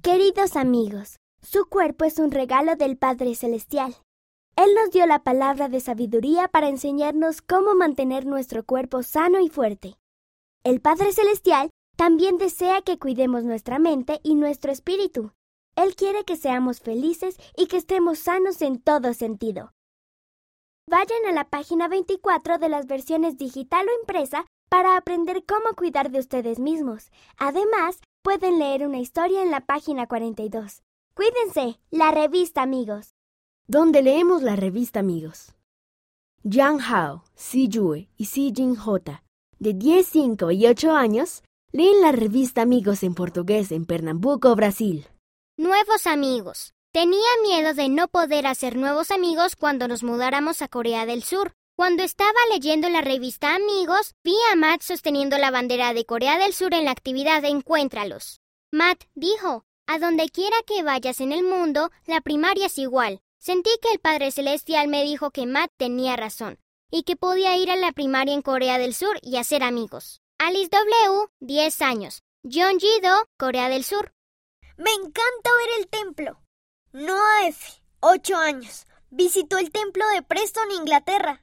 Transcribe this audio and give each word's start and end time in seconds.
Queridos 0.00 0.54
amigos, 0.54 1.18
su 1.42 1.66
cuerpo 1.68 2.04
es 2.04 2.20
un 2.20 2.30
regalo 2.30 2.76
del 2.76 2.96
Padre 2.96 3.34
Celestial. 3.34 3.96
Él 4.54 4.70
nos 4.76 4.92
dio 4.92 5.06
la 5.06 5.24
palabra 5.24 5.68
de 5.68 5.80
sabiduría 5.80 6.46
para 6.46 6.68
enseñarnos 6.68 7.42
cómo 7.42 7.74
mantener 7.74 8.24
nuestro 8.24 8.64
cuerpo 8.64 9.02
sano 9.02 9.40
y 9.40 9.48
fuerte. 9.48 9.98
El 10.62 10.80
Padre 10.80 11.12
Celestial 11.12 11.70
también 11.96 12.38
desea 12.38 12.80
que 12.82 12.98
cuidemos 12.98 13.42
nuestra 13.42 13.80
mente 13.80 14.20
y 14.22 14.36
nuestro 14.36 14.70
espíritu. 14.70 15.32
Él 15.74 15.96
quiere 15.96 16.24
que 16.24 16.36
seamos 16.36 16.80
felices 16.80 17.36
y 17.56 17.66
que 17.66 17.78
estemos 17.78 18.20
sanos 18.20 18.62
en 18.62 18.80
todo 18.80 19.14
sentido. 19.14 19.72
Vayan 20.88 21.26
a 21.26 21.32
la 21.32 21.50
página 21.50 21.88
24 21.88 22.58
de 22.58 22.68
las 22.68 22.86
versiones 22.86 23.36
digital 23.36 23.86
o 23.88 24.00
impresa 24.00 24.46
para 24.68 24.96
aprender 24.96 25.44
cómo 25.44 25.74
cuidar 25.76 26.12
de 26.12 26.20
ustedes 26.20 26.60
mismos. 26.60 27.10
Además, 27.36 28.00
pueden 28.28 28.58
leer 28.58 28.86
una 28.86 28.98
historia 28.98 29.42
en 29.42 29.50
la 29.50 29.60
página 29.64 30.06
42. 30.06 30.82
Cuídense, 31.14 31.80
la 31.90 32.10
revista 32.10 32.60
amigos. 32.60 33.14
¿Dónde 33.66 34.02
leemos 34.02 34.42
la 34.42 34.54
revista 34.54 35.00
amigos? 35.00 35.54
Yang 36.42 36.80
Hao, 36.82 37.24
Si 37.34 37.68
Yue 37.68 38.10
y 38.18 38.26
Si 38.26 38.52
Jin 38.54 38.76
J, 38.76 39.24
de 39.58 39.72
10, 39.72 40.06
5 40.06 40.50
y 40.50 40.66
8 40.66 40.92
años, 40.92 41.42
leen 41.72 42.02
la 42.02 42.12
revista 42.12 42.60
Amigos 42.60 43.02
en 43.02 43.14
portugués 43.14 43.72
en 43.72 43.86
Pernambuco, 43.86 44.54
Brasil. 44.54 45.06
Nuevos 45.56 46.06
amigos. 46.06 46.74
Tenía 46.92 47.30
miedo 47.42 47.72
de 47.72 47.88
no 47.88 48.08
poder 48.08 48.46
hacer 48.46 48.76
nuevos 48.76 49.10
amigos 49.10 49.56
cuando 49.56 49.88
nos 49.88 50.02
mudáramos 50.02 50.60
a 50.60 50.68
Corea 50.68 51.06
del 51.06 51.22
Sur. 51.22 51.54
Cuando 51.78 52.02
estaba 52.02 52.40
leyendo 52.52 52.88
la 52.88 53.02
revista 53.02 53.54
Amigos, 53.54 54.16
vi 54.24 54.34
a 54.50 54.56
Matt 54.56 54.82
sosteniendo 54.82 55.38
la 55.38 55.52
bandera 55.52 55.94
de 55.94 56.04
Corea 56.04 56.36
del 56.36 56.52
Sur 56.52 56.74
en 56.74 56.86
la 56.86 56.90
actividad 56.90 57.44
Encuéntralos. 57.44 58.40
Matt 58.72 59.04
dijo, 59.14 59.64
a 59.86 60.00
donde 60.00 60.28
quiera 60.28 60.56
que 60.66 60.82
vayas 60.82 61.20
en 61.20 61.30
el 61.30 61.44
mundo, 61.44 61.92
la 62.04 62.20
primaria 62.20 62.66
es 62.66 62.78
igual. 62.78 63.20
Sentí 63.38 63.70
que 63.80 63.92
el 63.92 64.00
Padre 64.00 64.32
Celestial 64.32 64.88
me 64.88 65.04
dijo 65.04 65.30
que 65.30 65.46
Matt 65.46 65.70
tenía 65.76 66.16
razón 66.16 66.58
y 66.90 67.04
que 67.04 67.14
podía 67.14 67.56
ir 67.56 67.70
a 67.70 67.76
la 67.76 67.92
primaria 67.92 68.34
en 68.34 68.42
Corea 68.42 68.76
del 68.78 68.92
Sur 68.92 69.16
y 69.22 69.36
hacer 69.36 69.62
amigos. 69.62 70.20
Alice 70.36 70.70
W, 70.70 71.28
10 71.38 71.82
años. 71.82 72.24
John 72.42 72.80
Jido, 72.80 73.28
Corea 73.38 73.68
del 73.68 73.84
Sur. 73.84 74.12
Me 74.78 74.90
encanta 74.90 75.50
ver 75.60 75.78
el 75.78 75.86
templo. 75.86 76.40
Noah 76.90 77.46
F., 77.46 77.80
8 78.00 78.36
años. 78.36 78.84
Visitó 79.10 79.58
el 79.58 79.70
templo 79.70 80.04
de 80.08 80.22
Preston, 80.22 80.72
Inglaterra. 80.72 81.40